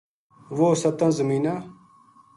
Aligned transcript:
وہ 0.57 0.69
ستاں 0.81 1.11
زمیناں 1.17 1.59